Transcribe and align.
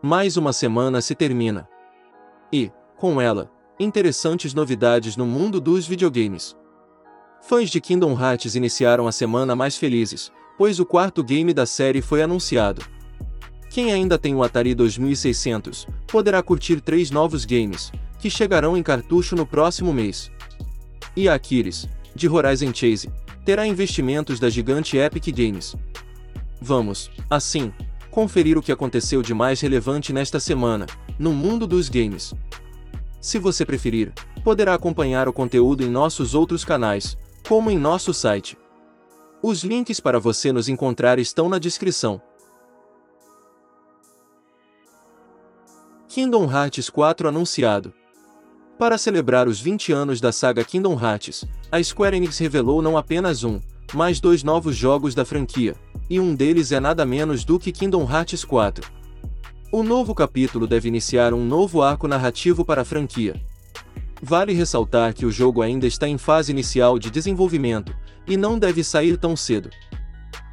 Mais 0.00 0.36
uma 0.36 0.52
semana 0.52 1.00
se 1.00 1.12
termina. 1.12 1.68
E, 2.52 2.70
com 2.96 3.20
ela, 3.20 3.50
interessantes 3.80 4.54
novidades 4.54 5.16
no 5.16 5.26
mundo 5.26 5.60
dos 5.60 5.88
videogames. 5.88 6.56
Fãs 7.42 7.68
de 7.68 7.80
Kingdom 7.80 8.12
Hearts 8.12 8.54
iniciaram 8.54 9.08
a 9.08 9.12
semana 9.12 9.56
mais 9.56 9.76
felizes, 9.76 10.30
pois 10.56 10.78
o 10.78 10.86
quarto 10.86 11.24
game 11.24 11.52
da 11.52 11.66
série 11.66 12.00
foi 12.00 12.22
anunciado. 12.22 12.80
Quem 13.70 13.92
ainda 13.92 14.16
tem 14.16 14.36
o 14.36 14.42
Atari 14.44 14.72
2600 14.72 15.88
poderá 16.06 16.40
curtir 16.44 16.80
três 16.80 17.10
novos 17.10 17.44
games, 17.44 17.90
que 18.20 18.30
chegarão 18.30 18.76
em 18.76 18.84
cartucho 18.84 19.34
no 19.34 19.44
próximo 19.44 19.92
mês. 19.92 20.30
E 21.16 21.28
a 21.28 21.34
Aquiles, 21.34 21.88
de 22.14 22.28
Horizon 22.28 22.72
Chase, 22.72 23.10
terá 23.44 23.66
investimentos 23.66 24.38
da 24.38 24.48
gigante 24.48 24.96
Epic 24.96 25.26
Games. 25.34 25.74
Vamos, 26.60 27.10
assim, 27.28 27.72
conferir 28.10 28.58
o 28.58 28.62
que 28.62 28.72
aconteceu 28.72 29.22
de 29.22 29.34
mais 29.34 29.60
relevante 29.60 30.12
nesta 30.12 30.40
semana, 30.40 30.86
no 31.18 31.32
mundo 31.32 31.66
dos 31.66 31.88
games. 31.88 32.34
Se 33.20 33.38
você 33.38 33.64
preferir, 33.64 34.12
poderá 34.44 34.74
acompanhar 34.74 35.28
o 35.28 35.32
conteúdo 35.32 35.82
em 35.82 35.90
nossos 35.90 36.34
outros 36.34 36.64
canais, 36.64 37.16
como 37.46 37.70
em 37.70 37.78
nosso 37.78 38.14
site. 38.14 38.56
Os 39.42 39.62
links 39.62 40.00
para 40.00 40.18
você 40.18 40.52
nos 40.52 40.68
encontrar 40.68 41.18
estão 41.18 41.48
na 41.48 41.58
descrição. 41.58 42.20
Kingdom 46.08 46.50
Hearts 46.50 46.90
4 46.90 47.28
anunciado. 47.28 47.92
Para 48.78 48.96
celebrar 48.96 49.46
os 49.46 49.60
20 49.60 49.92
anos 49.92 50.20
da 50.20 50.32
saga 50.32 50.64
Kingdom 50.64 50.98
Hearts, 50.98 51.44
a 51.70 51.82
Square 51.82 52.16
Enix 52.16 52.38
revelou 52.38 52.80
não 52.80 52.96
apenas 52.96 53.44
um, 53.44 53.60
mas 53.94 54.20
dois 54.20 54.42
novos 54.42 54.76
jogos 54.76 55.14
da 55.14 55.24
franquia, 55.24 55.74
e 56.08 56.20
um 56.20 56.34
deles 56.34 56.72
é 56.72 56.80
nada 56.80 57.04
menos 57.04 57.44
do 57.44 57.58
que 57.58 57.72
Kingdom 57.72 58.10
Hearts 58.10 58.44
4. 58.44 58.88
O 59.72 59.82
novo 59.82 60.14
capítulo 60.14 60.66
deve 60.66 60.88
iniciar 60.88 61.34
um 61.34 61.44
novo 61.44 61.82
arco 61.82 62.08
narrativo 62.08 62.64
para 62.64 62.82
a 62.82 62.84
franquia. 62.84 63.40
Vale 64.22 64.52
ressaltar 64.52 65.14
que 65.14 65.26
o 65.26 65.30
jogo 65.30 65.62
ainda 65.62 65.86
está 65.86 66.08
em 66.08 66.18
fase 66.18 66.50
inicial 66.50 66.98
de 66.98 67.10
desenvolvimento, 67.10 67.94
e 68.26 68.36
não 68.36 68.58
deve 68.58 68.84
sair 68.84 69.16
tão 69.16 69.36
cedo. 69.36 69.70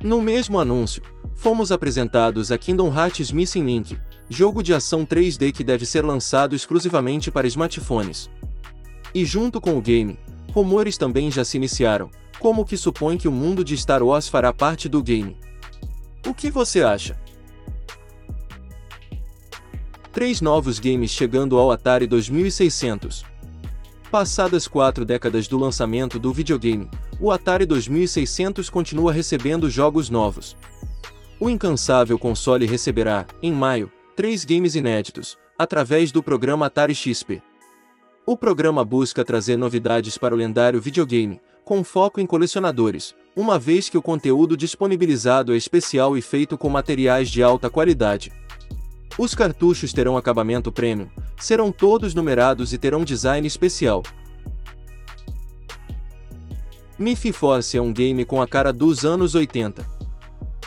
No 0.01 0.21
mesmo 0.21 0.59
anúncio, 0.59 1.01
fomos 1.35 1.71
apresentados 1.71 2.51
a 2.51 2.57
Kingdom 2.57 2.93
Hearts 2.93 3.31
Missing 3.31 3.65
Link, 3.65 3.97
jogo 4.29 4.61
de 4.63 4.73
ação 4.73 5.05
3D 5.05 5.51
que 5.51 5.63
deve 5.63 5.85
ser 5.85 6.03
lançado 6.03 6.55
exclusivamente 6.55 7.31
para 7.31 7.47
smartphones. 7.47 8.29
E 9.13 9.25
junto 9.25 9.61
com 9.61 9.77
o 9.77 9.81
game, 9.81 10.19
rumores 10.55 10.97
também 10.97 11.29
já 11.29 11.43
se 11.43 11.57
iniciaram, 11.57 12.09
como 12.39 12.63
que 12.63 12.77
supõe 12.77 13.17
que 13.17 13.27
o 13.27 13.31
mundo 13.31 13.61
de 13.61 13.75
Star 13.75 14.01
Wars 14.01 14.29
fará 14.29 14.53
parte 14.53 14.87
do 14.87 15.03
game. 15.03 15.35
O 16.25 16.33
que 16.33 16.49
você 16.49 16.81
acha? 16.81 17.19
Três 20.13 20.39
novos 20.39 20.79
games 20.79 21.11
chegando 21.11 21.59
ao 21.59 21.71
Atari 21.71 22.07
2600. 22.07 23.25
Passadas 24.09 24.65
quatro 24.65 25.03
décadas 25.03 25.45
do 25.45 25.57
lançamento 25.57 26.17
do 26.17 26.31
videogame, 26.31 26.89
o 27.19 27.31
Atari 27.31 27.65
2600 27.65 28.69
continua 28.69 29.11
recebendo 29.11 29.69
jogos 29.69 30.09
novos. 30.09 30.55
O 31.37 31.49
incansável 31.49 32.17
console 32.17 32.65
receberá, 32.65 33.25
em 33.43 33.51
maio, 33.51 33.91
três 34.15 34.45
games 34.45 34.73
inéditos, 34.73 35.37
através 35.59 36.13
do 36.13 36.23
programa 36.23 36.67
Atari 36.67 36.95
XP. 36.95 37.43
O 38.27 38.35
programa 38.35 38.83
busca 38.83 39.23
trazer 39.23 39.55
novidades 39.55 40.17
para 40.17 40.33
o 40.33 40.37
lendário 40.37 40.81
videogame, 40.81 41.39
com 41.63 41.83
foco 41.83 42.19
em 42.19 42.25
colecionadores, 42.25 43.13
uma 43.35 43.59
vez 43.59 43.87
que 43.87 43.99
o 43.99 44.01
conteúdo 44.01 44.57
disponibilizado 44.57 45.53
é 45.53 45.57
especial 45.57 46.17
e 46.17 46.23
feito 46.23 46.57
com 46.57 46.67
materiais 46.67 47.29
de 47.29 47.43
alta 47.43 47.69
qualidade. 47.69 48.31
Os 49.15 49.35
cartuchos 49.35 49.93
terão 49.93 50.17
acabamento 50.17 50.71
premium, 50.71 51.07
serão 51.37 51.71
todos 51.71 52.15
numerados 52.15 52.73
e 52.73 52.79
terão 52.79 53.03
design 53.03 53.45
especial. 53.45 54.01
Miffy 56.97 57.31
Force 57.31 57.77
é 57.77 57.81
um 57.81 57.93
game 57.93 58.25
com 58.25 58.41
a 58.41 58.47
cara 58.47 58.73
dos 58.73 59.05
anos 59.05 59.35
80. 59.35 59.85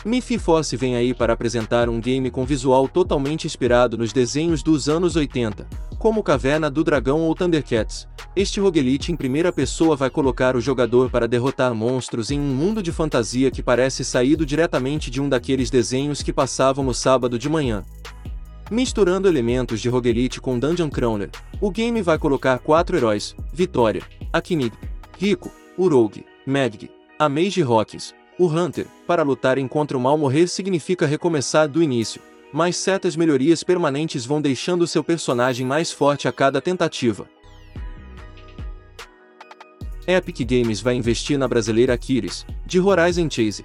Miffy 0.05 0.39
Force 0.39 0.77
vem 0.77 0.95
aí 0.95 1.13
para 1.13 1.33
apresentar 1.33 1.89
um 1.89 1.99
game 1.99 2.31
com 2.31 2.45
visual 2.45 2.87
totalmente 2.87 3.45
inspirado 3.45 3.97
nos 3.97 4.13
desenhos 4.13 4.63
dos 4.63 4.87
anos 4.87 5.17
80, 5.17 5.67
como 5.99 6.23
Caverna 6.23 6.71
do 6.71 6.81
Dragão 6.81 7.19
ou 7.19 7.35
Thundercats. 7.35 8.07
Este 8.33 8.61
roguelite 8.61 9.11
em 9.11 9.17
primeira 9.17 9.51
pessoa 9.51 9.97
vai 9.97 10.09
colocar 10.09 10.55
o 10.55 10.61
jogador 10.61 11.09
para 11.11 11.27
derrotar 11.27 11.75
monstros 11.75 12.31
em 12.31 12.39
um 12.39 12.55
mundo 12.55 12.81
de 12.81 12.89
fantasia 12.89 13.51
que 13.51 13.61
parece 13.61 14.05
saído 14.05 14.45
diretamente 14.45 15.11
de 15.11 15.21
um 15.21 15.27
daqueles 15.27 15.69
desenhos 15.69 16.23
que 16.23 16.31
passavam 16.31 16.85
no 16.85 16.93
sábado 16.93 17.37
de 17.37 17.49
manhã. 17.49 17.83
Misturando 18.71 19.27
elementos 19.27 19.81
de 19.81 19.89
roguelite 19.89 20.39
com 20.39 20.57
Dungeon 20.57 20.89
Crawler, 20.89 21.31
o 21.59 21.69
game 21.69 22.01
vai 22.01 22.17
colocar 22.17 22.59
quatro 22.59 22.95
heróis, 22.95 23.35
Vitória, 23.51 24.03
Akinig, 24.31 24.71
Rico, 25.17 25.51
Uroug, 25.77 26.23
Medg, 26.47 26.89
a 27.17 27.27
Mage 27.27 27.61
Rocks, 27.61 28.15
o 28.37 28.47
Hunter, 28.47 28.87
para 29.05 29.21
lutarem 29.21 29.67
contra 29.67 29.97
o 29.97 29.99
mal 29.99 30.17
morrer 30.17 30.47
significa 30.47 31.05
recomeçar 31.05 31.67
do 31.67 31.83
início, 31.83 32.21
mas 32.51 32.77
certas 32.77 33.15
melhorias 33.15 33.63
permanentes 33.63 34.25
vão 34.25 34.41
deixando 34.41 34.87
seu 34.87 35.03
personagem 35.03 35.65
mais 35.65 35.91
forte 35.91 36.27
a 36.27 36.31
cada 36.31 36.61
tentativa. 36.61 37.27
Epic 40.07 40.39
Games 40.39 40.81
vai 40.81 40.95
investir 40.95 41.37
na 41.37 41.47
brasileira 41.47 41.93
Aquiles, 41.93 42.45
de 42.65 42.79
Horizon 42.79 43.29
Chase. 43.29 43.63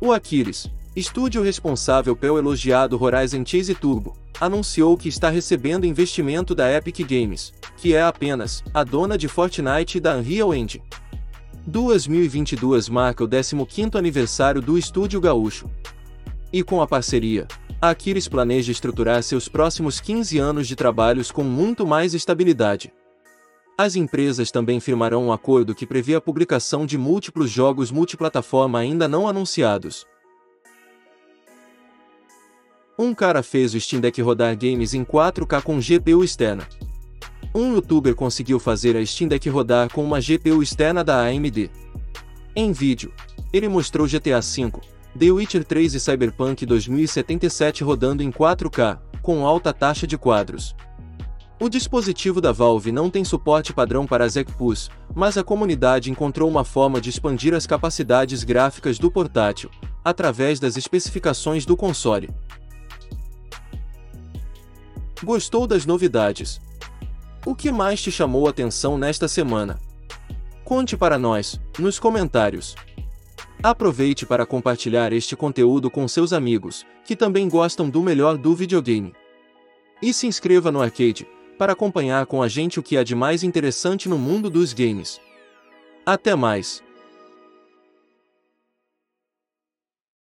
O 0.00 0.12
Aquiles, 0.12 0.70
estúdio 0.94 1.42
responsável 1.42 2.14
pelo 2.14 2.38
elogiado 2.38 3.02
Horizon 3.02 3.44
Chase 3.44 3.74
Turbo, 3.74 4.16
anunciou 4.40 4.96
que 4.96 5.08
está 5.08 5.28
recebendo 5.28 5.84
investimento 5.84 6.54
da 6.54 6.72
Epic 6.72 7.00
Games, 7.00 7.52
que 7.76 7.94
é 7.94 8.02
apenas 8.02 8.62
a 8.72 8.84
dona 8.84 9.18
de 9.18 9.26
Fortnite 9.26 9.98
e 9.98 10.00
da 10.00 10.16
Unreal 10.16 10.54
Engine. 10.54 10.84
2022 11.66 12.88
marca 12.88 13.24
o 13.24 13.28
15º 13.28 13.96
aniversário 13.96 14.62
do 14.62 14.78
Estúdio 14.78 15.20
Gaúcho. 15.20 15.68
E 16.52 16.62
com 16.62 16.80
a 16.80 16.86
parceria, 16.86 17.46
a 17.80 17.90
Aquiles 17.90 18.26
planeja 18.26 18.72
estruturar 18.72 19.22
seus 19.22 19.48
próximos 19.48 20.00
15 20.00 20.36
anos 20.38 20.66
de 20.66 20.74
trabalhos 20.74 21.30
com 21.30 21.44
muito 21.44 21.86
mais 21.86 22.12
estabilidade. 22.12 22.92
As 23.76 23.94
empresas 23.94 24.50
também 24.50 24.80
firmarão 24.80 25.26
um 25.26 25.32
acordo 25.32 25.74
que 25.74 25.86
prevê 25.86 26.16
a 26.16 26.20
publicação 26.20 26.84
de 26.84 26.98
múltiplos 26.98 27.48
jogos 27.48 27.92
multiplataforma 27.92 28.80
ainda 28.80 29.06
não 29.06 29.28
anunciados. 29.28 30.04
Um 32.98 33.14
cara 33.14 33.44
fez 33.44 33.74
o 33.74 33.80
Steam 33.80 34.00
Deck 34.00 34.20
rodar 34.20 34.56
games 34.58 34.92
em 34.92 35.04
4K 35.04 35.62
com 35.62 35.78
GPU 35.78 36.24
externa. 36.24 36.66
Um 37.54 37.74
youtuber 37.74 38.16
conseguiu 38.16 38.58
fazer 38.58 38.96
a 38.96 39.06
Steam 39.06 39.28
Deck 39.28 39.48
rodar 39.48 39.88
com 39.92 40.04
uma 40.04 40.18
GPU 40.18 40.60
externa 40.60 41.04
da 41.04 41.22
AMD. 41.22 41.70
Em 42.56 42.72
vídeo, 42.72 43.12
ele 43.52 43.68
mostrou 43.68 44.08
GTA 44.08 44.40
V, 44.40 44.72
The 45.18 45.32
Witcher 45.32 45.64
3 45.64 45.94
e 45.94 46.00
Cyberpunk 46.00 46.64
2077 46.64 47.82
rodando 47.82 48.22
em 48.22 48.30
4K, 48.30 49.00
com 49.20 49.44
alta 49.44 49.72
taxa 49.72 50.06
de 50.06 50.16
quadros. 50.16 50.76
O 51.58 51.68
dispositivo 51.68 52.40
da 52.40 52.52
Valve 52.52 52.92
não 52.92 53.10
tem 53.10 53.24
suporte 53.24 53.72
padrão 53.72 54.06
para 54.06 54.28
ZECPUS, 54.28 54.88
mas 55.16 55.36
a 55.36 55.42
comunidade 55.42 56.08
encontrou 56.08 56.48
uma 56.48 56.62
forma 56.62 57.00
de 57.00 57.10
expandir 57.10 57.52
as 57.52 57.66
capacidades 57.66 58.44
gráficas 58.44 58.96
do 58.96 59.10
portátil, 59.10 59.68
através 60.04 60.60
das 60.60 60.76
especificações 60.76 61.66
do 61.66 61.76
console. 61.76 62.30
Gostou 65.24 65.66
das 65.66 65.84
novidades? 65.84 66.60
O 67.44 67.56
que 67.56 67.72
mais 67.72 68.00
te 68.00 68.12
chamou 68.12 68.46
a 68.46 68.50
atenção 68.50 68.96
nesta 68.96 69.26
semana? 69.26 69.80
Conte 70.64 70.96
para 70.96 71.18
nós, 71.18 71.60
nos 71.76 71.98
comentários. 71.98 72.76
Aproveite 73.62 74.24
para 74.24 74.46
compartilhar 74.46 75.12
este 75.12 75.34
conteúdo 75.34 75.90
com 75.90 76.06
seus 76.06 76.32
amigos, 76.32 76.86
que 77.04 77.16
também 77.16 77.48
gostam 77.48 77.90
do 77.90 78.00
melhor 78.00 78.38
do 78.38 78.54
videogame. 78.54 79.12
E 80.00 80.12
se 80.12 80.28
inscreva 80.28 80.70
no 80.70 80.80
Arcade, 80.80 81.26
para 81.58 81.72
acompanhar 81.72 82.24
com 82.26 82.40
a 82.40 82.46
gente 82.46 82.78
o 82.78 82.82
que 82.82 82.96
há 82.96 83.02
de 83.02 83.16
mais 83.16 83.42
interessante 83.42 84.08
no 84.08 84.16
mundo 84.16 84.48
dos 84.48 84.72
games. 84.72 85.20
Até 86.06 86.36
mais! 86.36 86.84